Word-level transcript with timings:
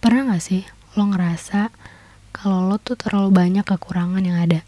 Pernah 0.00 0.32
gak 0.32 0.40
sih 0.40 0.64
lo 0.96 1.12
ngerasa 1.12 1.68
kalau 2.32 2.72
lo 2.72 2.80
tuh 2.80 2.96
terlalu 2.96 3.36
banyak 3.36 3.68
kekurangan 3.68 4.24
yang 4.24 4.40
ada? 4.40 4.64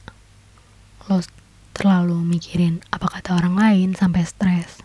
Lo 1.09 1.25
terlalu 1.73 2.21
mikirin 2.21 2.85
apa 2.93 3.09
kata 3.09 3.41
orang 3.41 3.57
lain 3.57 3.89
sampai 3.97 4.29
stres. 4.29 4.85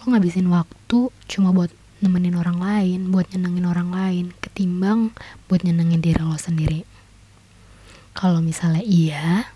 Lo 0.00 0.08
ngabisin 0.08 0.48
waktu 0.48 1.12
cuma 1.28 1.52
buat 1.52 1.68
nemenin 2.00 2.40
orang 2.40 2.56
lain, 2.56 3.12
buat 3.12 3.28
nyenengin 3.30 3.68
orang 3.68 3.92
lain, 3.92 4.24
ketimbang 4.40 5.12
buat 5.46 5.60
nyenengin 5.60 6.00
diri 6.00 6.24
lo 6.24 6.40
sendiri. 6.40 6.88
Kalau 8.16 8.40
misalnya 8.40 8.80
iya, 8.80 9.52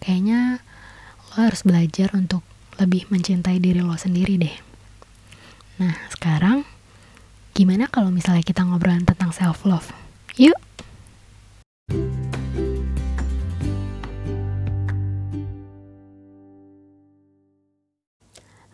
kayaknya 0.00 0.64
lo 1.30 1.36
harus 1.36 1.62
belajar 1.68 2.16
untuk 2.16 2.40
lebih 2.80 3.12
mencintai 3.12 3.60
diri 3.60 3.84
lo 3.84 3.94
sendiri 4.00 4.40
deh. 4.40 4.56
Nah, 5.84 5.94
sekarang 6.08 6.64
gimana 7.56 7.88
kalau 7.88 8.12
misalnya 8.12 8.44
kita 8.44 8.68
ngobrolin 8.68 9.08
tentang 9.08 9.32
self 9.32 9.64
love? 9.64 9.88
Yuk. 10.36 10.60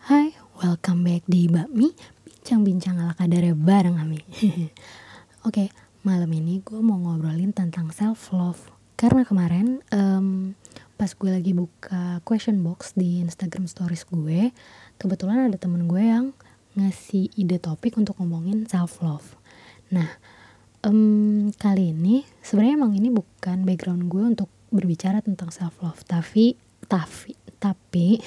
Hai, 0.03 0.35
welcome 0.59 1.07
back 1.07 1.23
di 1.31 1.47
Bakmi 1.47 1.95
Bincang-bincang 2.27 2.99
ala 2.99 3.15
kadarnya 3.15 3.55
bareng 3.55 3.95
Ami 3.95 4.19
Oke, 5.47 5.71
malam 6.03 6.27
ini 6.35 6.59
gue 6.59 6.83
mau 6.83 6.99
ngobrolin 6.99 7.55
tentang 7.55 7.87
self 7.95 8.35
love 8.35 8.67
Karena 8.99 9.23
kemarin 9.23 9.79
um, 9.95 10.59
pas 10.99 11.07
gue 11.15 11.31
lagi 11.31 11.55
buka 11.55 12.19
question 12.27 12.59
box 12.59 12.91
di 12.99 13.23
Instagram 13.23 13.63
stories 13.63 14.03
gue 14.11 14.51
Kebetulan 14.99 15.47
ada 15.47 15.55
temen 15.55 15.87
gue 15.87 16.03
yang 16.03 16.35
ngasih 16.73 17.29
ide 17.37 17.61
topik 17.61 17.97
untuk 18.01 18.17
ngomongin 18.17 18.65
self 18.65 19.01
love. 19.05 19.37
Nah, 19.93 20.09
um, 20.81 21.53
kali 21.53 21.93
ini 21.93 22.25
sebenarnya 22.41 22.75
emang 22.81 22.93
ini 22.97 23.13
bukan 23.13 23.61
background 23.61 24.09
gue 24.09 24.23
untuk 24.37 24.49
berbicara 24.73 25.21
tentang 25.21 25.53
self 25.53 25.77
love, 25.85 26.01
tapi 26.09 26.57
tapi 26.89 27.37
tapi 27.61 28.19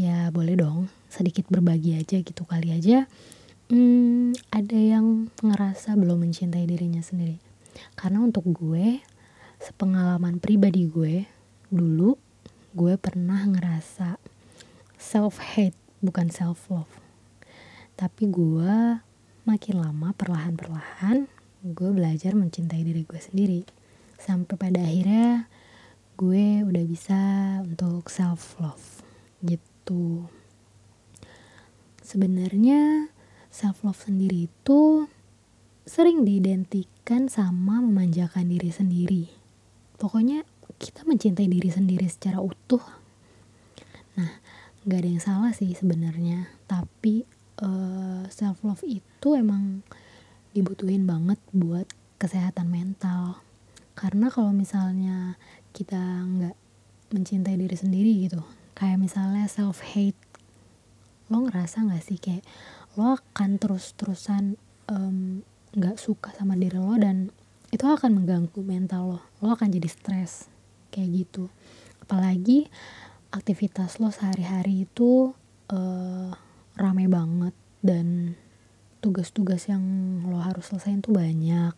ya 0.00 0.32
boleh 0.32 0.56
dong 0.56 0.88
sedikit 1.12 1.44
berbagi 1.50 1.98
aja 1.98 2.22
gitu 2.22 2.42
kali 2.46 2.72
aja. 2.72 3.10
Hmm, 3.72 4.36
ada 4.52 4.76
yang 4.76 5.32
ngerasa 5.40 5.96
belum 5.96 6.28
mencintai 6.28 6.68
dirinya 6.68 7.00
sendiri. 7.00 7.40
Karena 7.96 8.20
untuk 8.20 8.44
gue, 8.52 9.00
sepengalaman 9.56 10.36
pribadi 10.44 10.84
gue, 10.84 11.24
dulu 11.72 12.20
gue 12.76 12.94
pernah 13.00 13.48
ngerasa 13.48 14.20
self 15.00 15.40
hate 15.40 15.76
bukan 16.04 16.28
self 16.28 16.68
love 16.68 17.01
tapi 18.02 18.26
gue 18.26 18.98
makin 19.46 19.78
lama 19.78 20.10
perlahan-perlahan 20.10 21.30
gue 21.62 21.90
belajar 21.94 22.34
mencintai 22.34 22.82
diri 22.82 23.06
gue 23.06 23.22
sendiri. 23.22 23.62
Sampai 24.18 24.58
pada 24.58 24.82
akhirnya 24.82 25.46
gue 26.18 26.66
udah 26.66 26.82
bisa 26.82 27.22
untuk 27.62 28.10
self 28.10 28.58
love 28.58 29.06
gitu. 29.46 30.26
Sebenarnya 32.02 33.06
self 33.54 33.86
love 33.86 34.02
sendiri 34.02 34.50
itu 34.50 35.06
sering 35.86 36.26
diidentikan 36.26 37.30
sama 37.30 37.78
memanjakan 37.78 38.50
diri 38.50 38.74
sendiri. 38.74 39.24
Pokoknya 40.02 40.42
kita 40.82 41.06
mencintai 41.06 41.46
diri 41.46 41.70
sendiri 41.70 42.10
secara 42.10 42.42
utuh. 42.42 42.82
Nah 44.18 44.42
nggak 44.82 44.98
ada 44.98 45.08
yang 45.14 45.22
salah 45.22 45.52
sih 45.54 45.70
sebenarnya. 45.78 46.50
Tapi 46.66 47.41
uh, 47.60 47.66
eh, 47.66 48.24
self 48.32 48.64
love 48.64 48.80
itu 48.86 49.28
emang 49.36 49.84
dibutuhin 50.56 51.04
banget 51.04 51.36
buat 51.52 51.84
kesehatan 52.16 52.72
mental. 52.72 53.44
Karena 53.92 54.32
kalau 54.32 54.56
misalnya 54.56 55.36
kita 55.76 56.00
nggak 56.00 56.56
mencintai 57.12 57.60
diri 57.60 57.76
sendiri 57.76 58.12
gitu 58.24 58.40
kayak 58.72 58.98
misalnya 58.98 59.44
self 59.46 59.84
hate 59.84 60.16
lo 61.28 61.44
ngerasa 61.48 61.84
nggak 61.88 62.04
sih 62.04 62.18
kayak 62.20 62.44
lo 62.96 63.16
akan 63.16 63.56
terus 63.56 63.96
terusan 63.96 64.60
nggak 65.72 65.96
um, 65.96 66.00
suka 66.00 66.32
sama 66.36 66.56
diri 66.56 66.76
lo 66.76 66.92
dan 67.00 67.32
itu 67.72 67.88
akan 67.88 68.20
mengganggu 68.20 68.60
mental 68.60 69.16
lo. 69.16 69.20
Lo 69.40 69.56
akan 69.56 69.72
jadi 69.72 69.88
stres 69.88 70.52
kayak 70.92 71.24
gitu. 71.24 71.48
Apalagi 72.04 72.68
aktivitas 73.32 73.96
lo 73.96 74.12
sehari-hari 74.12 74.84
itu 74.84 75.32
uh, 75.72 76.36
rame 76.76 77.08
banget 77.08 77.54
dan 77.84 78.38
tugas-tugas 79.02 79.66
yang 79.66 79.82
lo 80.30 80.38
harus 80.38 80.70
selesaiin 80.70 81.02
tuh 81.02 81.12
banyak. 81.12 81.74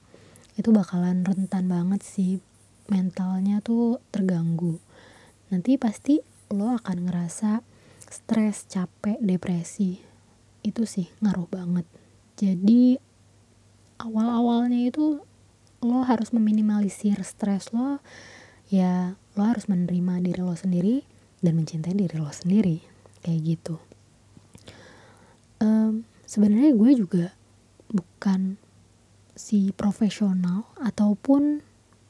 Itu 0.54 0.70
bakalan 0.70 1.24
rentan 1.24 1.66
banget 1.66 2.04
sih 2.04 2.38
mentalnya 2.86 3.64
tuh 3.64 3.98
terganggu. 4.12 4.78
Nanti 5.48 5.80
pasti 5.80 6.20
lo 6.52 6.76
akan 6.76 7.08
ngerasa 7.08 7.64
stres 8.04 8.68
capek 8.68 9.18
depresi. 9.24 9.98
Itu 10.60 10.84
sih 10.84 11.08
ngaruh 11.24 11.48
banget. 11.48 11.88
Jadi 12.36 13.00
awal-awalnya 13.98 14.92
itu 14.92 15.24
lo 15.80 16.00
harus 16.04 16.30
meminimalisir 16.36 17.18
stres 17.24 17.72
lo. 17.72 17.98
Ya 18.68 19.16
lo 19.34 19.42
harus 19.48 19.66
menerima 19.66 20.20
diri 20.20 20.40
lo 20.44 20.54
sendiri 20.54 21.02
dan 21.40 21.56
mencintai 21.56 21.96
diri 21.96 22.16
lo 22.20 22.30
sendiri. 22.30 22.84
Kayak 23.24 23.40
gitu 23.42 23.76
um, 25.64 26.04
sebenarnya 26.28 26.76
gue 26.76 26.90
juga 26.92 27.26
bukan 27.88 28.60
si 29.34 29.72
profesional 29.74 30.68
ataupun 30.78 31.64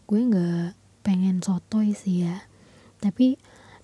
gue 0.05 0.21
nggak 0.21 0.77
pengen 1.07 1.41
sotoy 1.41 1.95
sih 1.95 2.27
ya. 2.27 2.45
Tapi 2.99 3.39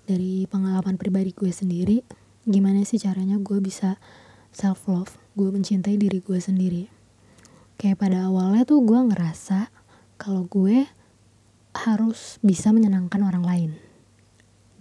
dari 0.04 0.44
pengalaman 0.50 0.98
pribadi 0.98 1.30
gue 1.30 1.52
sendiri 1.54 2.02
gimana 2.48 2.82
sih 2.82 2.98
caranya 2.98 3.38
gue 3.38 3.62
bisa 3.62 4.00
self 4.50 4.90
love 4.90 5.14
gue 5.38 5.48
mencintai 5.48 5.96
diri 5.96 6.18
gue 6.18 6.38
sendiri? 6.42 6.90
Kayak 7.80 8.02
pada 8.02 8.28
awalnya 8.28 8.68
tuh 8.68 8.84
gue 8.84 8.98
ngerasa 8.98 9.72
kalau 10.20 10.44
gue 10.44 10.84
harus 11.72 12.36
bisa 12.44 12.74
menyenangkan 12.74 13.22
orang 13.24 13.44
lain. 13.46 13.70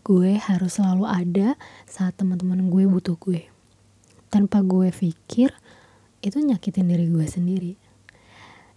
Gue 0.04 0.42
harus 0.42 0.82
selalu 0.82 1.06
ada 1.06 1.48
saat 1.86 2.18
teman-teman 2.18 2.68
gue 2.68 2.84
butuh 2.90 3.16
gue 3.16 3.59
tanpa 4.30 4.62
gue 4.62 4.94
pikir 4.94 5.50
itu 6.22 6.38
nyakitin 6.40 6.90
diri 6.90 7.10
gue 7.10 7.26
sendiri. 7.26 7.74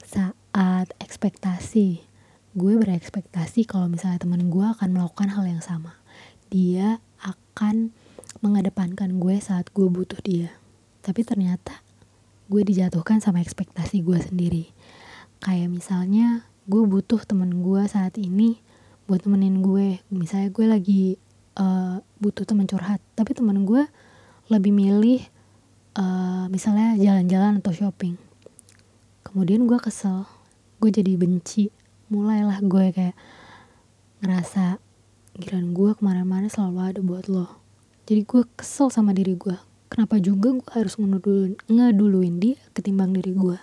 Saat 0.03 0.93
ekspektasi 1.01 2.13
gue 2.53 2.73
berekspektasi 2.77 3.65
kalau 3.65 3.89
misalnya 3.89 4.21
teman 4.21 4.53
gue 4.53 4.65
akan 4.65 4.93
melakukan 4.93 5.33
hal 5.33 5.45
yang 5.49 5.65
sama. 5.65 5.97
Dia 6.53 7.01
akan 7.25 7.97
mengedepankan 8.45 9.17
gue 9.17 9.41
saat 9.41 9.73
gue 9.73 9.89
butuh 9.89 10.21
dia. 10.21 10.53
Tapi 11.01 11.25
ternyata 11.25 11.81
gue 12.53 12.61
dijatuhkan 12.61 13.25
sama 13.25 13.41
ekspektasi 13.41 14.05
gue 14.05 14.19
sendiri. 14.21 14.65
Kayak 15.41 15.73
misalnya 15.73 16.45
gue 16.69 16.85
butuh 16.85 17.25
temen 17.25 17.65
gue 17.65 17.83
saat 17.89 18.21
ini 18.21 18.61
buat 19.09 19.25
temenin 19.25 19.65
gue. 19.65 20.05
Misalnya 20.13 20.53
gue 20.53 20.67
lagi 20.69 21.05
uh, 21.57 22.05
butuh 22.21 22.45
temen 22.45 22.69
curhat 22.69 23.01
tapi 23.17 23.33
temen 23.33 23.65
gue 23.65 23.89
lebih 24.53 24.73
milih 24.77 25.25
uh, 25.97 26.47
misalnya 26.53 26.97
jalan-jalan 26.97 27.61
atau 27.61 27.73
shopping. 27.75 28.17
Kemudian 29.25 29.65
gue 29.65 29.79
kesel. 29.81 30.29
Gue 30.79 30.91
jadi 30.93 31.17
benci. 31.17 31.73
Mulailah 32.13 32.61
gue 32.61 32.93
kayak 32.93 33.17
ngerasa 34.21 34.79
giran 35.41 35.73
gue 35.73 35.97
ke 35.97 36.03
mana-mana 36.05 36.47
selalu 36.53 36.79
ada 36.81 37.01
buat 37.01 37.27
lo. 37.27 37.49
Jadi 38.05 38.29
gue 38.29 38.43
kesel 38.59 38.93
sama 38.93 39.17
diri 39.17 39.33
gue 39.39 39.57
kenapa 39.93 40.17
juga 40.17 40.57
gue 40.57 40.73
harus 40.73 40.97
ngeduluin, 40.97 41.53
ngeduluin 41.69 42.41
dia 42.41 42.57
ketimbang 42.73 43.13
diri 43.13 43.37
gue 43.37 43.61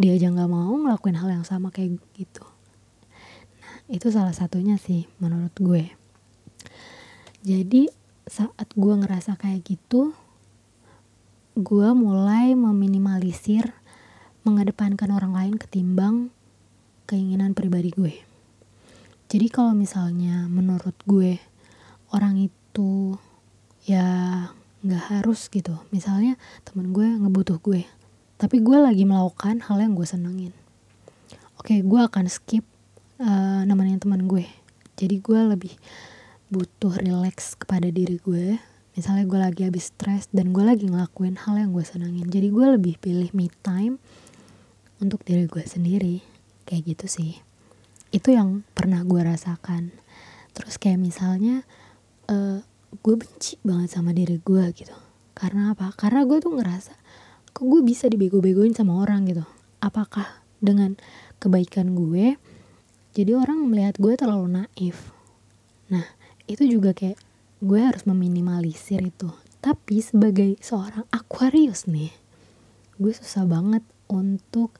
dia 0.00 0.16
aja 0.16 0.32
nggak 0.32 0.48
mau 0.48 0.72
ngelakuin 0.72 1.20
hal 1.20 1.28
yang 1.28 1.44
sama 1.44 1.68
kayak 1.68 2.00
gitu. 2.16 2.40
Nah 3.60 3.76
itu 3.92 4.08
salah 4.08 4.32
satunya 4.32 4.80
sih 4.80 5.04
menurut 5.20 5.52
gue. 5.60 5.92
Jadi 7.44 7.92
saat 8.24 8.72
gue 8.72 8.94
ngerasa 8.96 9.36
kayak 9.36 9.68
gitu 9.68 10.16
gue 11.52 11.88
mulai 11.92 12.56
meminimalisir 12.56 13.76
mengedepankan 14.40 15.12
orang 15.12 15.36
lain 15.36 15.54
ketimbang 15.60 16.32
keinginan 17.04 17.52
pribadi 17.52 17.92
gue. 17.92 18.14
Jadi 19.28 19.52
kalau 19.52 19.76
misalnya 19.76 20.48
menurut 20.48 20.96
gue 21.04 21.36
orang 22.16 22.40
itu 22.40 23.20
ya 23.84 24.48
nggak 24.80 25.04
harus 25.12 25.52
gitu. 25.52 25.76
Misalnya 25.92 26.40
temen 26.64 26.96
gue 26.96 27.04
ngebutuh 27.04 27.60
gue, 27.60 27.84
tapi 28.40 28.64
gue 28.64 28.78
lagi 28.80 29.04
melakukan 29.04 29.60
hal 29.68 29.76
yang 29.76 29.92
gue 29.92 30.08
senengin. 30.08 30.56
Oke, 31.60 31.84
gue 31.84 32.00
akan 32.00 32.32
skip 32.32 32.64
uh, 33.20 33.60
nemenin 33.68 34.00
teman 34.00 34.24
gue. 34.24 34.48
Jadi 34.96 35.20
gue 35.20 35.40
lebih 35.52 35.76
butuh 36.48 36.96
relax 36.96 37.60
kepada 37.60 37.92
diri 37.92 38.16
gue 38.24 38.71
misalnya 38.92 39.24
gue 39.24 39.40
lagi 39.40 39.60
habis 39.64 39.92
stres 39.92 40.28
dan 40.32 40.52
gue 40.52 40.64
lagi 40.64 40.88
ngelakuin 40.88 41.40
hal 41.40 41.56
yang 41.56 41.72
gue 41.72 41.84
senangin. 41.84 42.28
Jadi 42.28 42.48
gue 42.52 42.66
lebih 42.76 42.94
pilih 43.00 43.28
me 43.32 43.48
time 43.64 43.96
untuk 45.00 45.24
diri 45.24 45.48
gue 45.48 45.64
sendiri. 45.64 46.20
Kayak 46.68 46.96
gitu 46.96 47.06
sih. 47.08 47.32
Itu 48.12 48.32
yang 48.32 48.62
pernah 48.76 49.00
gue 49.02 49.20
rasakan. 49.24 49.92
Terus 50.52 50.76
kayak 50.76 51.00
misalnya 51.00 51.64
uh, 52.28 52.60
gue 53.00 53.14
benci 53.16 53.56
banget 53.64 53.96
sama 53.96 54.12
diri 54.12 54.36
gue 54.36 54.64
gitu. 54.76 54.96
Karena 55.32 55.72
apa? 55.72 55.96
Karena 55.96 56.28
gue 56.28 56.38
tuh 56.38 56.52
ngerasa 56.52 56.94
kok 57.52 57.68
gue 57.68 57.80
bisa 57.84 58.08
dibego-begoin 58.08 58.72
sama 58.76 59.00
orang 59.00 59.28
gitu? 59.28 59.44
Apakah 59.80 60.44
dengan 60.60 60.96
kebaikan 61.40 61.92
gue 61.96 62.36
jadi 63.12 63.36
orang 63.36 63.68
melihat 63.68 63.96
gue 63.96 64.12
terlalu 64.16 64.60
naif? 64.60 65.12
Nah 65.88 66.04
itu 66.48 66.64
juga 66.68 66.92
kayak 66.92 67.31
gue 67.62 67.80
harus 67.80 68.02
meminimalisir 68.04 68.98
itu. 69.06 69.30
Tapi 69.62 70.02
sebagai 70.02 70.58
seorang 70.58 71.06
Aquarius 71.14 71.86
nih 71.86 72.10
gue 72.98 73.14
susah 73.14 73.46
banget 73.46 73.82
untuk 74.10 74.74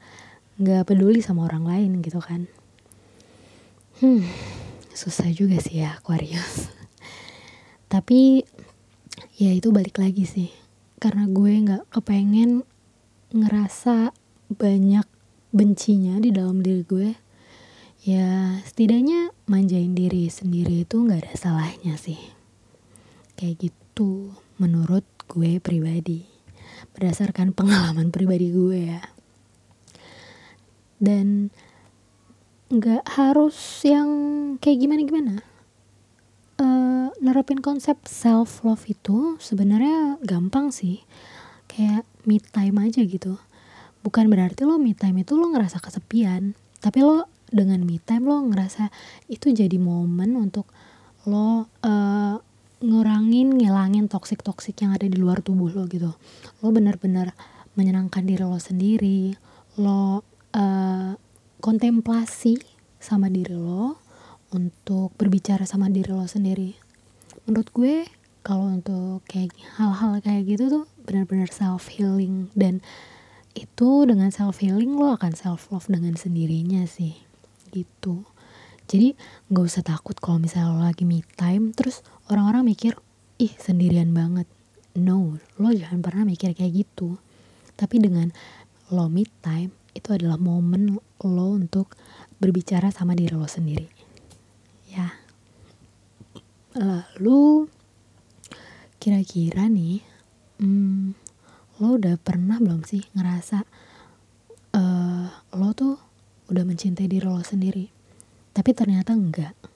nggak 0.58 0.90
peduli 0.90 1.22
sama 1.22 1.46
orang 1.46 1.64
lain 1.64 1.90
gitu 2.02 2.18
kan. 2.18 2.50
Hmm 4.02 4.26
susah 4.92 5.32
juga 5.32 5.58
sih 5.58 5.80
ya 5.82 5.96
Aquarius. 5.98 6.68
Tapi 7.92 8.44
ya 9.38 9.50
itu 9.54 9.72
balik 9.72 9.98
lagi 9.98 10.28
sih. 10.28 10.50
Karena 11.00 11.26
gue 11.26 11.52
nggak 11.62 11.84
kepengen 11.90 12.62
ngerasa 13.32 14.12
banyak 14.52 15.06
bencinya 15.50 16.20
di 16.20 16.30
dalam 16.30 16.60
diri 16.60 16.84
gue. 16.84 17.10
Ya 18.02 18.58
setidaknya 18.66 19.30
manjain 19.46 19.94
diri 19.94 20.26
sendiri 20.26 20.82
itu 20.82 21.06
nggak 21.06 21.22
ada 21.22 21.34
salahnya 21.38 21.94
sih 21.94 22.41
kayak 23.42 23.58
gitu 23.58 24.30
menurut 24.62 25.02
gue 25.26 25.58
pribadi. 25.58 26.30
Berdasarkan 26.94 27.50
pengalaman 27.50 28.14
pribadi 28.14 28.54
gue 28.54 28.94
ya. 28.94 29.02
Dan 31.02 31.50
nggak 32.70 33.02
harus 33.18 33.82
yang 33.82 34.08
kayak 34.62 34.78
gimana 34.86 35.02
gimana. 35.02 35.34
Uh, 36.62 37.10
nerapin 37.18 37.58
konsep 37.58 37.98
self 38.06 38.62
love 38.62 38.86
itu 38.86 39.34
sebenarnya 39.42 40.22
gampang 40.22 40.70
sih. 40.70 41.02
Kayak 41.66 42.06
me 42.22 42.38
time 42.38 42.78
aja 42.86 43.02
gitu. 43.02 43.42
Bukan 44.06 44.30
berarti 44.30 44.62
lo 44.62 44.78
me 44.78 44.94
time 44.94 45.26
itu 45.26 45.34
lo 45.34 45.50
ngerasa 45.50 45.82
kesepian 45.82 46.54
tapi 46.78 46.98
lo 47.02 47.30
dengan 47.50 47.78
me 47.86 48.02
time 48.02 48.26
lo 48.26 48.42
ngerasa 48.42 48.90
itu 49.30 49.54
jadi 49.54 49.78
momen 49.78 50.34
untuk 50.34 50.66
lo 51.30 51.70
uh, 51.86 52.36
ngurangin 52.82 53.54
ngilangin 53.54 54.10
toxic 54.10 54.42
toxic 54.42 54.76
yang 54.82 54.92
ada 54.92 55.06
di 55.06 55.16
luar 55.16 55.40
tubuh 55.40 55.70
lo 55.70 55.86
gitu. 55.86 56.12
Lo 56.60 56.68
benar-benar 56.74 57.32
menyenangkan 57.78 58.26
diri 58.28 58.44
lo 58.44 58.60
sendiri 58.60 59.32
lo 59.80 60.20
uh, 60.52 61.12
kontemplasi 61.64 62.60
sama 63.00 63.32
diri 63.32 63.56
lo 63.56 63.96
untuk 64.52 65.16
berbicara 65.16 65.64
sama 65.64 65.88
diri 65.88 66.12
lo 66.12 66.28
sendiri. 66.28 66.76
Menurut 67.48 67.68
gue 67.72 68.04
kalau 68.44 68.68
untuk 68.68 69.24
kayak 69.30 69.54
hal-hal 69.78 70.18
kayak 70.20 70.44
gitu 70.44 70.68
tuh 70.68 70.84
benar-benar 71.06 71.48
self 71.48 71.88
healing 71.88 72.50
dan 72.52 72.82
itu 73.54 74.04
dengan 74.04 74.28
self 74.34 74.60
healing 74.60 74.98
lo 74.98 75.14
akan 75.16 75.32
self 75.32 75.70
love 75.70 75.88
dengan 75.88 76.18
sendirinya 76.18 76.84
sih 76.84 77.16
gitu. 77.72 78.26
Jadi 78.90 79.16
nggak 79.48 79.64
usah 79.64 79.84
takut 79.86 80.18
kalau 80.20 80.36
misalnya 80.36 80.74
lo 80.74 80.84
lagi 80.84 81.08
me 81.08 81.24
time 81.38 81.72
terus 81.72 82.04
orang-orang 82.32 82.72
mikir 82.72 82.96
ih 83.36 83.52
sendirian 83.60 84.16
banget. 84.16 84.48
No 84.96 85.36
lo 85.60 85.68
jangan 85.68 86.00
pernah 86.00 86.24
mikir 86.24 86.56
kayak 86.56 86.72
gitu. 86.72 87.20
Tapi 87.76 88.00
dengan 88.00 88.32
lo 88.88 89.12
me 89.12 89.28
time 89.44 89.72
itu 89.92 90.08
adalah 90.16 90.40
momen 90.40 90.96
lo 91.20 91.48
untuk 91.52 91.92
berbicara 92.40 92.88
sama 92.88 93.12
diri 93.12 93.36
lo 93.36 93.44
sendiri. 93.44 93.84
Ya. 94.88 95.12
Lalu 96.72 97.68
kira-kira 98.96 99.68
nih 99.68 100.00
hmm, 100.56 101.12
lo 101.84 102.00
udah 102.00 102.16
pernah 102.16 102.56
belum 102.56 102.80
sih 102.88 103.04
ngerasa 103.12 103.60
uh, 104.72 105.28
lo 105.52 105.68
tuh 105.76 106.00
udah 106.48 106.64
mencintai 106.64 107.12
diri 107.12 107.28
lo 107.28 107.44
sendiri? 107.44 107.92
Tapi 108.56 108.70
ternyata 108.72 109.12
enggak 109.12 109.71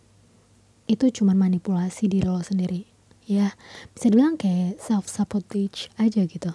itu 0.86 1.10
cuma 1.10 1.34
manipulasi 1.34 2.06
diri 2.06 2.26
lo 2.26 2.42
sendiri. 2.42 2.86
Ya 3.26 3.54
bisa 3.90 4.06
dibilang 4.10 4.38
kayak 4.38 4.78
self 4.78 5.10
sabotage 5.10 5.90
aja 5.98 6.22
gitu. 6.26 6.54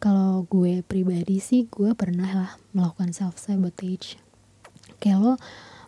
Kalau 0.00 0.44
gue 0.52 0.84
pribadi 0.84 1.40
sih 1.40 1.64
gue 1.68 1.96
pernah 1.96 2.28
lah 2.28 2.52
melakukan 2.76 3.16
self 3.16 3.40
sabotage 3.40 4.20
kayak 5.00 5.18
lo 5.20 5.34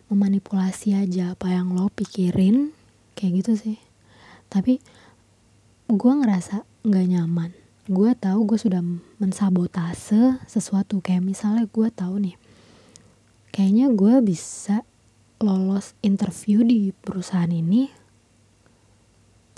memanipulasi 0.09 0.97
aja 0.97 1.37
apa 1.37 1.53
yang 1.53 1.77
lo 1.77 1.93
pikirin 1.93 2.73
kayak 3.13 3.45
gitu 3.45 3.53
sih. 3.53 3.77
Tapi 4.49 4.81
gue 5.85 6.13
ngerasa 6.17 6.65
nggak 6.81 7.07
nyaman. 7.13 7.51
Gue 7.87 8.17
tahu 8.17 8.49
gue 8.49 8.59
sudah 8.59 8.81
mensabotase 9.21 10.41
sesuatu. 10.49 10.99
Kayak 10.99 11.23
misalnya 11.23 11.69
gue 11.69 11.87
tahu 11.93 12.19
nih 12.19 12.37
kayaknya 13.57 13.89
gue 13.89 14.21
bisa 14.21 14.85
lolos 15.41 15.93
interview 16.01 16.65
di 16.65 16.89
perusahaan 16.93 17.49
ini 17.51 18.07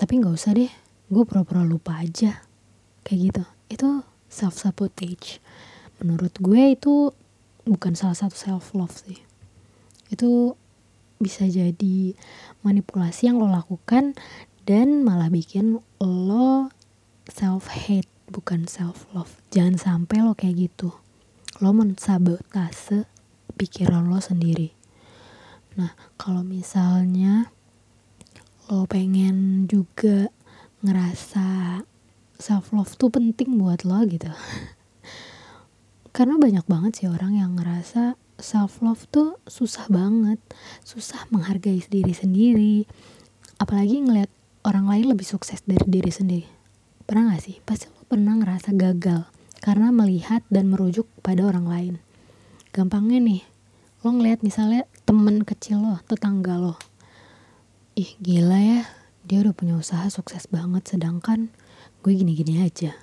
tapi 0.00 0.16
nggak 0.16 0.32
usah 0.32 0.56
deh 0.56 0.72
gue 1.12 1.22
pura-pura 1.28 1.60
lupa 1.60 2.00
aja. 2.00 2.40
Kayak 3.04 3.20
gitu. 3.20 3.44
Itu 3.68 3.88
self 4.32 4.56
sabotage 4.56 5.44
menurut 6.00 6.32
gue 6.40 6.72
itu 6.72 7.12
bukan 7.68 7.92
salah 7.92 8.16
satu 8.16 8.32
self 8.32 8.72
love 8.72 8.96
sih. 8.96 9.20
Itu 10.08 10.56
bisa 11.20 11.44
jadi 11.44 12.16
manipulasi 12.64 13.28
yang 13.28 13.36
lo 13.36 13.52
lakukan 13.52 14.16
dan 14.64 15.04
malah 15.04 15.28
bikin 15.28 15.84
lo 16.00 16.72
self 17.28 17.68
hate 17.68 18.08
bukan 18.32 18.64
self 18.64 19.04
love 19.12 19.36
jangan 19.52 19.76
sampai 19.76 20.24
lo 20.24 20.32
kayak 20.32 20.72
gitu. 20.72 20.96
Lo 21.60 21.76
mensabotase 21.76 23.04
pikiran 23.60 24.08
lo 24.08 24.16
sendiri 24.24 24.79
nah 25.80 25.96
kalau 26.20 26.44
misalnya 26.44 27.48
lo 28.68 28.84
pengen 28.84 29.64
juga 29.64 30.28
ngerasa 30.84 31.80
self 32.36 32.76
love 32.76 32.92
tuh 33.00 33.08
penting 33.08 33.56
buat 33.56 33.88
lo 33.88 34.04
gitu. 34.04 34.28
Karena 36.16 36.36
banyak 36.36 36.68
banget 36.68 36.92
sih 37.00 37.08
orang 37.08 37.32
yang 37.40 37.56
ngerasa 37.56 38.20
self 38.36 38.84
love 38.84 39.08
tuh 39.08 39.40
susah 39.48 39.88
banget 39.88 40.36
susah 40.84 41.24
menghargai 41.32 41.80
diri 41.88 42.12
sendiri. 42.12 42.76
Apalagi 43.56 44.04
ngeliat 44.04 44.28
orang 44.68 44.88
lain 44.88 45.16
lebih 45.16 45.24
sukses 45.24 45.64
dari 45.64 45.84
diri 45.88 46.12
sendiri. 46.12 46.48
Pernah 47.08 47.32
gak 47.36 47.44
sih? 47.44 47.56
Pasti 47.64 47.88
lo 47.88 48.04
pernah 48.04 48.36
ngerasa 48.36 48.76
gagal 48.76 49.24
karena 49.60 49.92
melihat 49.92 50.44
dan 50.52 50.72
merujuk 50.72 51.08
pada 51.24 51.48
orang 51.48 51.66
lain. 51.68 51.94
Gampangnya 52.72 53.20
nih 53.20 53.42
lo 54.00 54.16
ngeliat 54.16 54.40
misalnya 54.40 54.88
temen 55.04 55.44
kecil 55.44 55.84
lo 55.84 56.00
tetangga 56.08 56.56
lo. 56.56 56.80
Ih 58.00 58.16
gila 58.16 58.56
ya. 58.56 58.82
Dia 59.28 59.44
udah 59.44 59.52
punya 59.52 59.76
usaha 59.76 60.08
sukses 60.08 60.48
banget 60.48 60.88
sedangkan 60.88 61.52
gue 62.00 62.12
gini-gini 62.16 62.64
aja. 62.64 62.96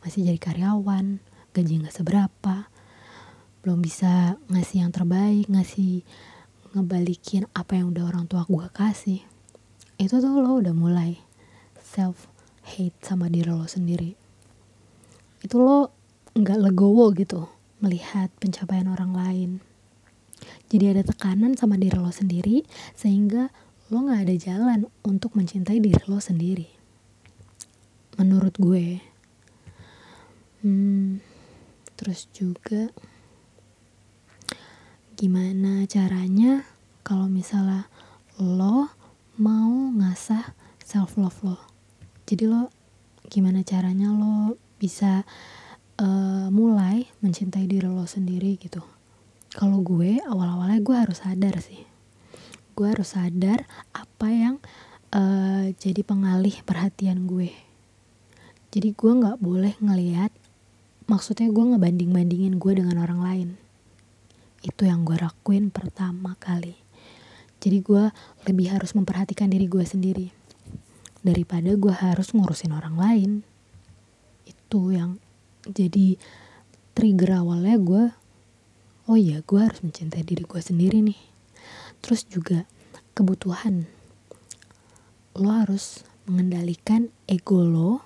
Masih 0.00 0.24
jadi 0.24 0.40
karyawan 0.40 1.20
gaji 1.52 1.84
nggak 1.84 1.92
seberapa. 1.92 2.72
Belum 3.60 3.84
bisa 3.84 4.40
ngasih 4.48 4.88
yang 4.88 4.92
terbaik 4.96 5.52
ngasih 5.52 6.00
ngebalikin 6.72 7.44
apa 7.52 7.76
yang 7.76 7.92
udah 7.92 8.08
orang 8.08 8.24
tua 8.24 8.48
gue 8.48 8.66
kasih. 8.72 9.20
Itu 10.00 10.16
tuh 10.24 10.32
lo 10.32 10.64
udah 10.64 10.72
mulai 10.72 11.20
self 11.76 12.24
hate 12.64 12.96
sama 13.04 13.28
diri 13.28 13.52
lo 13.52 13.68
sendiri. 13.68 14.16
Itu 15.44 15.60
lo 15.60 15.92
nggak 16.32 16.72
legowo 16.72 17.12
gitu 17.12 17.52
melihat 17.84 18.32
pencapaian 18.40 18.88
orang 18.88 19.12
lain 19.12 19.50
jadi 20.68 20.92
ada 20.92 21.02
tekanan 21.06 21.56
sama 21.56 21.80
diri 21.80 21.96
lo 21.96 22.12
sendiri 22.12 22.64
sehingga 22.92 23.48
lo 23.88 24.04
nggak 24.04 24.20
ada 24.28 24.36
jalan 24.36 24.80
untuk 25.00 25.32
mencintai 25.32 25.80
diri 25.80 26.02
lo 26.04 26.20
sendiri. 26.20 26.68
Menurut 28.20 28.52
gue. 28.60 29.00
Hmm, 30.60 31.24
terus 31.96 32.28
juga 32.36 32.92
gimana 35.16 35.88
caranya 35.88 36.68
kalau 37.00 37.30
misalnya 37.30 37.88
lo 38.36 38.92
mau 39.40 39.72
ngasah 39.96 40.52
self 40.84 41.16
love 41.16 41.40
lo? 41.46 41.56
Jadi 42.28 42.44
lo 42.44 42.68
gimana 43.32 43.64
caranya 43.64 44.12
lo 44.12 44.60
bisa 44.76 45.24
uh, 45.96 46.48
mulai 46.52 47.08
mencintai 47.24 47.64
diri 47.64 47.88
lo 47.88 48.04
sendiri 48.04 48.60
gitu 48.60 48.97
kalau 49.56 49.80
gue 49.80 50.20
awal-awalnya 50.28 50.80
gue 50.84 50.96
harus 50.96 51.24
sadar 51.24 51.56
sih. 51.64 51.88
Gue 52.76 52.92
harus 52.92 53.16
sadar 53.16 53.64
apa 53.96 54.28
yang 54.28 54.60
uh, 55.16 55.72
jadi 55.72 56.04
pengalih 56.04 56.52
perhatian 56.68 57.24
gue. 57.24 57.52
Jadi 58.68 58.92
gue 58.92 59.12
nggak 59.12 59.40
boleh 59.40 59.72
ngelihat 59.80 60.28
maksudnya 61.08 61.48
gue 61.48 61.64
ngebanding-bandingin 61.64 62.60
gue 62.60 62.72
dengan 62.76 63.00
orang 63.00 63.20
lain. 63.24 63.48
Itu 64.60 64.84
yang 64.84 65.08
gue 65.08 65.16
lakuin 65.16 65.72
pertama 65.72 66.36
kali. 66.36 66.76
Jadi 67.58 67.80
gue 67.80 68.04
lebih 68.44 68.70
harus 68.70 68.92
memperhatikan 68.92 69.48
diri 69.48 69.66
gue 69.66 69.82
sendiri 69.82 70.28
daripada 71.24 71.72
gue 71.74 71.90
harus 71.90 72.36
ngurusin 72.36 72.76
orang 72.76 72.94
lain. 73.00 73.30
Itu 74.44 74.92
yang 74.92 75.16
jadi 75.64 76.20
trigger 76.92 77.40
awalnya 77.40 77.76
gue 77.80 78.04
oh 79.08 79.16
iya 79.16 79.40
gue 79.40 79.56
harus 79.56 79.80
mencintai 79.80 80.20
diri 80.20 80.44
gue 80.44 80.60
sendiri 80.60 81.00
nih. 81.00 81.16
Terus 82.04 82.28
juga 82.28 82.68
kebutuhan. 83.16 83.88
Lo 85.32 85.48
harus 85.48 86.04
mengendalikan 86.28 87.08
ego 87.24 87.64
lo. 87.64 88.04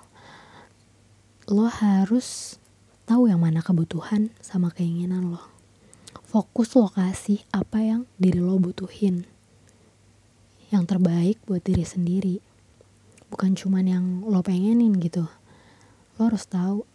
Lo 1.51 1.67
harus 1.67 2.55
tahu 3.03 3.27
yang 3.27 3.43
mana 3.43 3.59
kebutuhan 3.59 4.31
sama 4.39 4.71
keinginan 4.71 5.27
lo. 5.27 5.43
Fokus 6.23 6.71
lokasi 6.79 7.43
apa 7.51 7.83
yang 7.83 8.07
diri 8.15 8.39
lo 8.39 8.55
butuhin. 8.55 9.27
Yang 10.71 10.83
terbaik 10.87 11.37
buat 11.43 11.61
diri 11.67 11.83
sendiri. 11.83 12.39
Bukan 13.27 13.59
cuman 13.59 13.85
yang 13.91 14.05
lo 14.23 14.39
pengenin 14.39 14.95
gitu. 15.03 15.27
Lo 16.15 16.31
harus 16.31 16.47
tahu 16.47 16.87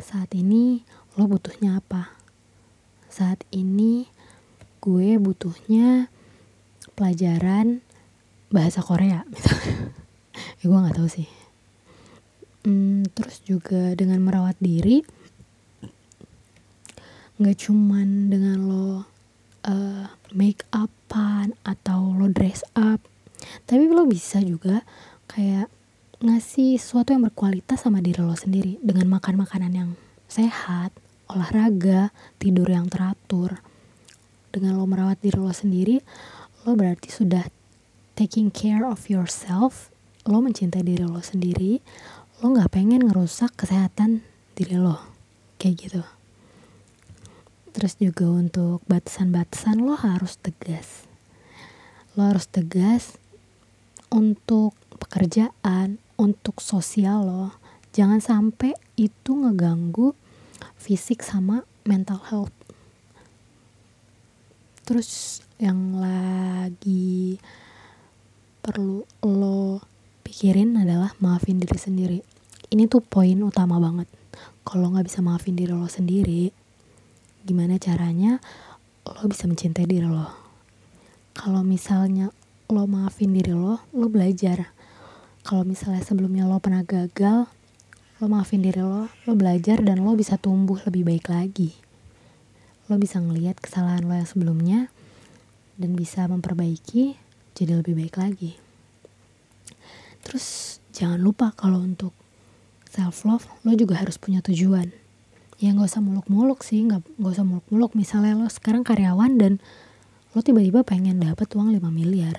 saat 0.00 0.32
ini 0.32 0.80
lo 1.20 1.28
butuhnya 1.28 1.76
apa 1.76 2.17
saat 3.08 3.42
ini 3.50 4.08
gue 4.78 5.18
butuhnya 5.18 6.12
pelajaran 6.94 7.82
bahasa 8.48 8.80
Korea 8.80 9.26
misalnya 9.28 9.92
ya 10.60 10.64
gue 10.64 10.78
nggak 10.78 10.96
tahu 10.96 11.08
sih. 11.10 11.28
Hmm, 12.64 13.06
terus 13.16 13.40
juga 13.46 13.96
dengan 13.96 14.20
merawat 14.20 14.58
diri 14.60 15.00
nggak 17.38 17.56
cuman 17.70 18.34
dengan 18.34 18.56
lo 18.66 18.86
uh, 19.62 20.10
make 20.34 20.66
upan 20.74 21.54
atau 21.62 22.10
lo 22.18 22.26
dress 22.26 22.66
up 22.74 22.98
tapi 23.62 23.86
lo 23.86 24.10
bisa 24.10 24.42
juga 24.42 24.82
kayak 25.30 25.70
ngasih 26.18 26.82
sesuatu 26.82 27.14
yang 27.14 27.22
berkualitas 27.30 27.86
sama 27.86 28.02
diri 28.02 28.18
lo 28.26 28.34
sendiri 28.34 28.82
dengan 28.82 29.06
makan 29.06 29.38
makanan 29.38 29.70
yang 29.70 29.90
sehat 30.26 30.90
olahraga 31.28 32.10
tidur 32.40 32.68
yang 32.68 32.88
teratur. 32.88 33.60
Dengan 34.48 34.80
lo 34.80 34.88
merawat 34.88 35.20
diri 35.20 35.38
lo 35.38 35.52
sendiri 35.52 36.00
lo 36.66 36.74
berarti 36.74 37.08
sudah 37.08 37.48
taking 38.18 38.50
care 38.52 38.84
of 38.84 39.06
yourself. 39.08 39.88
Lo 40.28 40.44
mencintai 40.44 40.84
diri 40.84 41.04
lo 41.06 41.22
sendiri. 41.24 41.80
Lo 42.44 42.52
nggak 42.52 42.72
pengen 42.74 43.08
ngerusak 43.08 43.54
kesehatan 43.56 44.20
diri 44.52 44.76
lo. 44.76 44.98
Kayak 45.56 45.74
gitu. 45.78 46.02
Terus 47.72 47.94
juga 47.96 48.26
untuk 48.26 48.82
batasan-batasan 48.90 49.80
lo 49.80 49.94
harus 49.94 50.36
tegas. 50.42 51.06
Lo 52.18 52.26
harus 52.26 52.50
tegas 52.50 53.14
untuk 54.10 54.74
pekerjaan 54.98 56.02
untuk 56.18 56.58
sosial 56.58 57.22
lo. 57.22 57.54
Jangan 57.94 58.18
sampai 58.18 58.74
itu 58.98 59.38
ngeganggu 59.38 60.12
fisik 60.78 61.24
sama 61.24 61.66
mental 61.84 62.20
health. 62.28 62.54
Terus 64.88 65.42
yang 65.60 66.00
lagi 66.00 67.36
perlu 68.64 69.04
lo 69.26 69.84
pikirin 70.24 70.80
adalah 70.80 71.12
maafin 71.20 71.60
diri 71.60 71.76
sendiri. 71.76 72.18
Ini 72.68 72.84
tuh 72.88 73.00
poin 73.04 73.36
utama 73.40 73.80
banget. 73.80 74.08
Kalau 74.64 74.92
nggak 74.92 75.08
bisa 75.08 75.20
maafin 75.24 75.56
diri 75.56 75.72
lo 75.72 75.88
sendiri 75.88 76.52
gimana 77.48 77.80
caranya 77.80 78.36
lo 79.08 79.24
bisa 79.24 79.48
mencintai 79.48 79.88
diri 79.88 80.04
lo? 80.04 80.28
Kalau 81.32 81.64
misalnya 81.64 82.28
lo 82.68 82.84
maafin 82.84 83.32
diri 83.32 83.56
lo 83.56 83.80
lo 83.92 84.06
belajar. 84.12 84.72
Kalau 85.44 85.64
misalnya 85.64 86.04
sebelumnya 86.04 86.44
lo 86.44 86.60
pernah 86.60 86.84
gagal 86.84 87.48
lo 88.18 88.26
maafin 88.26 88.66
diri 88.66 88.82
lo 88.82 89.06
lo 89.30 89.32
belajar 89.38 89.78
dan 89.78 90.02
lo 90.02 90.18
bisa 90.18 90.34
tumbuh 90.34 90.74
lebih 90.82 91.06
baik 91.06 91.30
lagi. 91.30 91.70
Lo 92.90 92.98
bisa 92.98 93.22
ngelihat 93.22 93.62
kesalahan 93.62 94.02
lo 94.02 94.10
yang 94.10 94.26
sebelumnya 94.26 94.90
dan 95.78 95.94
bisa 95.94 96.26
memperbaiki 96.26 97.14
jadi 97.54 97.78
lebih 97.78 97.94
baik 97.94 98.18
lagi. 98.18 98.58
Terus 100.26 100.78
jangan 100.90 101.22
lupa 101.22 101.54
kalau 101.54 101.78
untuk 101.78 102.10
self 102.90 103.22
love 103.22 103.46
lo 103.62 103.78
juga 103.78 104.02
harus 104.02 104.18
punya 104.18 104.42
tujuan. 104.42 104.90
Ya 105.62 105.70
nggak 105.70 105.86
usah 105.86 106.02
muluk-muluk 106.02 106.66
sih 106.66 106.82
nggak 106.90 107.22
nggak 107.22 107.32
usah 107.38 107.46
muluk-muluk. 107.46 107.94
Misalnya 107.94 108.34
lo 108.34 108.50
sekarang 108.50 108.82
karyawan 108.82 109.38
dan 109.38 109.62
lo 110.34 110.42
tiba-tiba 110.42 110.82
pengen 110.82 111.22
dapat 111.22 111.46
uang 111.54 111.70
5 111.70 111.86
miliar. 111.94 112.34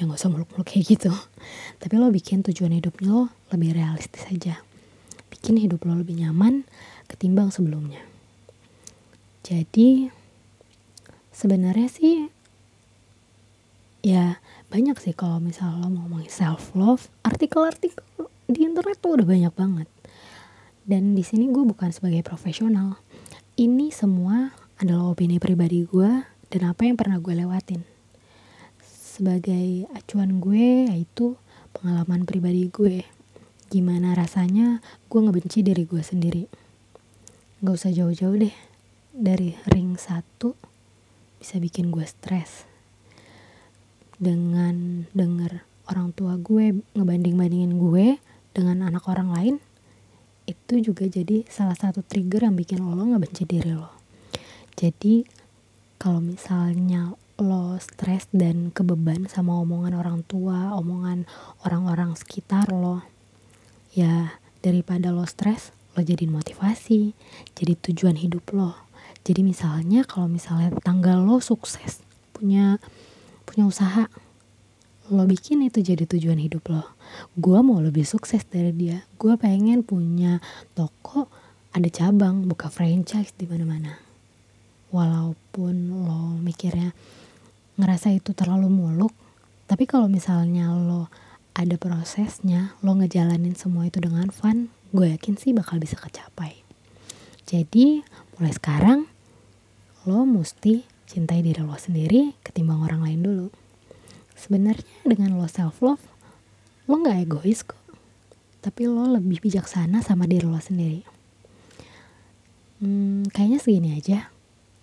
Ya 0.00 0.08
nggak 0.08 0.24
usah 0.24 0.32
muluk-muluk 0.32 0.64
kayak 0.64 0.88
gitu. 0.88 1.12
Tapi 1.84 2.00
lo 2.00 2.08
bikin 2.08 2.40
tujuan 2.48 2.72
hidup 2.72 2.96
lo 3.04 3.28
lebih 3.52 3.76
realistis 3.76 4.24
aja 4.32 4.64
bikin 5.28 5.60
hidup 5.60 5.84
lo 5.84 5.98
lebih 5.98 6.18
nyaman 6.18 6.64
ketimbang 7.06 7.52
sebelumnya 7.52 8.00
jadi 9.44 10.12
sebenarnya 11.32 11.88
sih 11.88 12.16
ya 14.04 14.40
banyak 14.68 14.96
sih 15.00 15.16
kalau 15.16 15.40
misalnya 15.40 15.84
lo 15.84 15.88
mau 15.88 16.04
ngomongin 16.06 16.32
self 16.32 16.72
love 16.76 17.08
artikel-artikel 17.24 18.28
di 18.48 18.64
internet 18.64 18.96
tuh 19.00 19.20
udah 19.20 19.26
banyak 19.28 19.52
banget 19.52 19.88
dan 20.88 21.12
di 21.12 21.20
sini 21.20 21.52
gue 21.52 21.68
bukan 21.68 21.92
sebagai 21.92 22.24
profesional. 22.24 22.96
Ini 23.60 23.92
semua 23.92 24.56
adalah 24.80 25.12
opini 25.12 25.36
pribadi 25.36 25.84
gue 25.84 26.24
dan 26.48 26.62
apa 26.64 26.88
yang 26.88 26.96
pernah 26.96 27.20
gue 27.20 27.36
lewatin. 27.36 27.84
Sebagai 28.80 29.84
acuan 29.92 30.40
gue 30.40 30.88
yaitu 30.88 31.36
pengalaman 31.76 32.24
pribadi 32.24 32.72
gue. 32.72 33.04
Gimana 33.68 34.16
rasanya 34.16 34.80
gue 35.08 35.20
ngebenci 35.20 35.60
diri 35.60 35.84
gue 35.84 36.00
sendiri. 36.00 36.44
Gak 37.60 37.74
usah 37.74 37.92
jauh-jauh 37.92 38.36
deh. 38.36 38.56
Dari 39.12 39.56
ring 39.68 39.96
satu 40.00 40.56
bisa 41.38 41.60
bikin 41.60 41.92
gue 41.92 42.04
stres. 42.04 42.64
Dengan 44.16 45.06
denger 45.14 45.62
orang 45.88 46.12
tua 46.12 46.36
gue 46.36 46.80
ngebanding-bandingin 46.96 47.76
gue 47.78 48.18
dengan 48.52 48.90
anak 48.90 49.06
orang 49.06 49.30
lain, 49.30 49.56
itu 50.48 50.80
juga 50.80 51.04
jadi 51.04 51.44
salah 51.44 51.76
satu 51.76 52.00
trigger 52.00 52.48
yang 52.48 52.56
bikin 52.56 52.80
lo 52.80 52.96
nggak 52.96 53.20
benci 53.20 53.44
diri 53.44 53.76
lo 53.76 53.92
jadi 54.72 55.28
kalau 56.00 56.24
misalnya 56.24 57.12
lo 57.36 57.76
stres 57.76 58.24
dan 58.32 58.72
kebeban 58.72 59.28
sama 59.28 59.60
omongan 59.60 59.92
orang 59.92 60.24
tua 60.24 60.72
omongan 60.80 61.28
orang-orang 61.68 62.16
sekitar 62.16 62.72
lo 62.72 63.04
ya 63.92 64.36
daripada 64.64 65.14
lo 65.14 65.24
stres 65.24 65.72
lo 65.96 66.00
jadi 66.04 66.28
motivasi 66.30 67.12
jadi 67.56 67.74
tujuan 67.78 68.16
hidup 68.18 68.54
lo. 68.54 68.74
Jadi 69.26 69.44
misalnya 69.44 70.06
kalau 70.08 70.30
misalnya 70.30 70.72
tanggal 70.80 71.20
lo 71.20 71.42
sukses 71.42 72.00
punya 72.32 72.78
punya 73.44 73.66
usaha 73.66 74.06
lo 75.08 75.24
bikin 75.24 75.64
itu 75.64 75.80
jadi 75.80 76.04
tujuan 76.04 76.38
hidup 76.38 76.68
lo. 76.70 76.84
Gue 77.34 77.58
mau 77.64 77.80
lebih 77.80 78.04
sukses 78.04 78.44
dari 78.44 78.70
dia. 78.76 79.04
Gue 79.16 79.34
pengen 79.40 79.82
punya 79.82 80.38
toko 80.76 81.28
ada 81.72 81.88
cabang 81.88 82.48
buka 82.48 82.72
franchise 82.72 83.32
di 83.36 83.44
mana 83.44 83.64
mana 83.64 83.92
walaupun 84.88 86.04
lo 86.04 86.40
mikirnya 86.40 86.96
ngerasa 87.76 88.10
itu 88.16 88.32
terlalu 88.32 88.72
muluk 88.72 89.12
tapi 89.68 89.84
kalau 89.84 90.08
misalnya 90.08 90.72
lo 90.72 91.12
ada 91.58 91.74
prosesnya 91.74 92.78
lo 92.86 92.94
ngejalanin 92.94 93.58
semua 93.58 93.90
itu 93.90 93.98
dengan 93.98 94.30
fun 94.30 94.70
gue 94.94 95.10
yakin 95.10 95.34
sih 95.34 95.50
bakal 95.50 95.82
bisa 95.82 95.98
kecapai. 95.98 96.62
Jadi 97.42 98.06
mulai 98.38 98.54
sekarang 98.54 99.10
lo 100.06 100.22
mesti 100.22 100.86
cintai 101.10 101.42
diri 101.42 101.58
lo 101.58 101.74
sendiri 101.74 102.38
ketimbang 102.46 102.78
orang 102.86 103.02
lain 103.02 103.20
dulu. 103.26 103.46
Sebenarnya 104.38 105.02
dengan 105.02 105.34
lo 105.34 105.50
self 105.50 105.82
love 105.82 106.00
lo 106.86 106.94
nggak 106.94 107.26
egois 107.26 107.66
kok. 107.66 107.76
Tapi 108.62 108.86
lo 108.86 109.10
lebih 109.10 109.42
bijaksana 109.42 109.98
sama 110.06 110.30
diri 110.30 110.46
lo 110.46 110.62
sendiri. 110.62 111.02
Hmm, 112.78 113.26
kayaknya 113.34 113.58
segini 113.58 113.98
aja. 113.98 114.30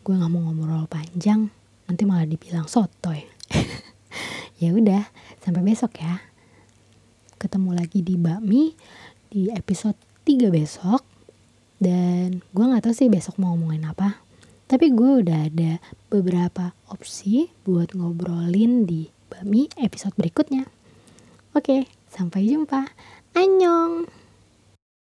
Gue 0.04 0.20
nggak 0.20 0.28
mau 0.28 0.52
ngobrol 0.52 0.92
panjang. 0.92 1.48
Nanti 1.88 2.04
malah 2.04 2.28
dibilang 2.28 2.68
sotoy. 2.68 3.24
Ya 4.56 4.72
udah 4.72 5.12
sampai 5.44 5.68
besok 5.68 6.00
ya 6.00 6.24
ketemu 7.46 7.72
lagi 7.78 8.02
di 8.02 8.18
bakmi 8.18 8.74
di 9.30 9.54
episode 9.54 9.98
3 10.26 10.50
besok 10.50 11.06
dan 11.78 12.42
gue 12.42 12.66
nggak 12.66 12.90
tahu 12.90 12.94
sih 12.98 13.14
besok 13.14 13.38
mau 13.38 13.54
ngomongin 13.54 13.86
apa 13.86 14.26
tapi 14.66 14.90
gue 14.90 15.22
udah 15.22 15.46
ada 15.46 15.78
beberapa 16.10 16.74
opsi 16.90 17.54
buat 17.62 17.94
ngobrolin 17.94 18.90
di 18.90 19.14
Bami 19.30 19.70
episode 19.82 20.14
berikutnya. 20.18 20.66
Oke, 21.54 21.86
sampai 22.10 22.50
jumpa. 22.50 22.88
Annyeong! 23.38 24.25